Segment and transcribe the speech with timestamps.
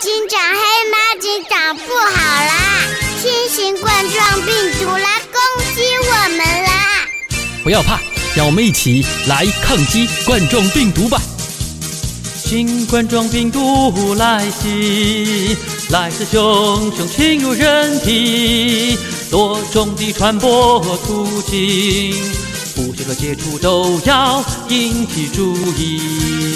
[0.00, 0.60] 警长，黑
[0.92, 2.86] 猫警长，不好啦！
[3.20, 5.40] 新型冠状病毒来攻
[5.74, 7.08] 击我们啦！
[7.64, 7.98] 不要怕，
[8.36, 11.20] 让我们一起来抗击冠状病毒吧！
[12.36, 15.56] 新冠状病毒来袭，
[15.90, 18.96] 来势汹汹侵入人体，
[19.32, 22.14] 多种的传播途径，
[22.76, 26.47] 呼吸和接触都要引起注意。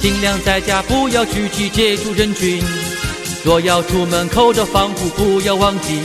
[0.00, 2.62] 尽量在家，不要聚集接触人群。
[3.44, 6.00] 若要出门，口罩防护不要忘记。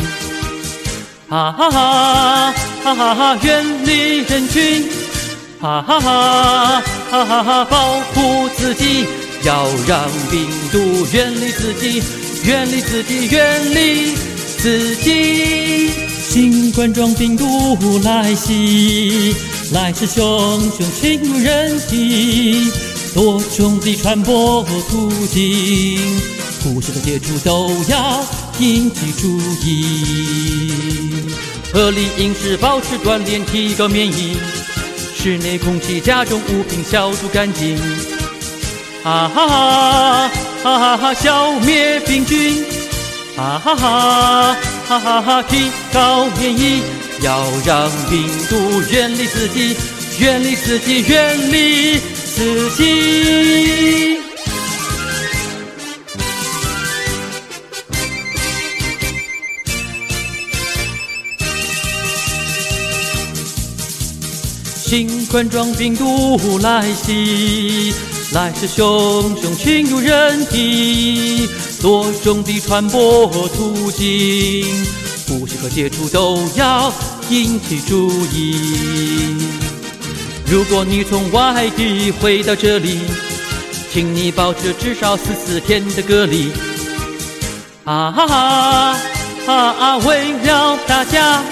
[1.30, 2.54] 哈哈哈，
[2.84, 4.86] 哈哈哈，远离人群。
[5.62, 9.06] 哈哈哈，哈哈哈，保护自己，
[9.44, 12.04] 要让病毒远离自己，
[12.44, 14.14] 远离自己，远离
[14.58, 15.90] 自己。
[16.28, 19.34] 新冠状病毒来袭，
[19.72, 22.72] 来势汹汹侵入人体，
[23.16, 26.20] 多种的传播途径，
[26.62, 28.28] 呼吸和接触都要
[28.60, 31.24] 引起注意。
[31.72, 34.36] 合理饮食，保持锻炼，提高免疫。
[35.18, 37.78] 室内空气、家中物品消毒干净，
[39.06, 42.66] 啊哈哈，哈哈哈，消灭病菌，
[43.38, 44.58] 哈哈哈，
[44.90, 46.82] 哈哈哈，提高免疫，
[47.22, 49.74] 要让病毒远离自己，
[50.20, 51.98] 远离自己，远离
[52.36, 54.20] 自己。
[64.68, 67.94] 新冠状病毒来袭，
[68.34, 71.48] 来势汹汹侵入人体，
[71.82, 74.86] 多种的传播途径，
[75.28, 76.94] 呼吸和接触都要
[77.30, 79.65] 引起注意。
[80.48, 83.00] 如果你从外地回到这里，
[83.92, 86.52] 请你保持至少十四天的隔离。
[87.84, 88.98] 啊哈哈，
[89.48, 91.44] 啊啊，为了大家，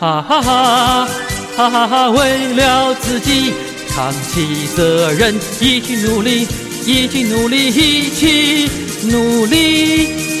[0.00, 1.08] 啊哈哈。
[1.56, 2.10] 哈哈哈！
[2.10, 3.54] 为了自己，
[3.88, 6.46] 扛起责任，一起努力，
[6.84, 8.70] 一起努力，一起
[9.04, 10.35] 努力。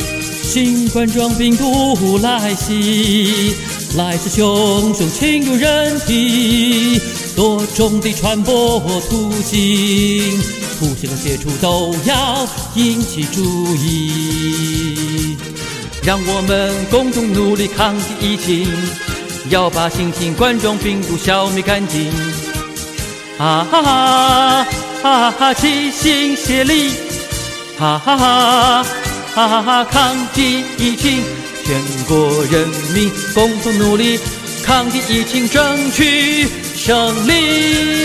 [0.46, 3.52] 新冠状病毒来袭，
[3.96, 7.00] 来势汹汹侵入人体，
[7.34, 8.80] 多种的传播
[9.10, 10.40] 途径，
[10.78, 13.42] 呼吸和接触都要引起注
[13.74, 15.36] 意。
[16.04, 18.68] 让我们共同努力抗击疫情。
[19.50, 22.10] 要把新型冠状病毒消灭干净！
[23.36, 24.66] 哈哈哈，
[25.02, 26.92] 哈哈，齐心协力！
[27.78, 28.86] 哈哈
[29.36, 31.22] 哈，哈哈，抗击疫情，
[31.62, 34.18] 全国人民共同努力，
[34.64, 37.95] 抗击疫情，争取胜利！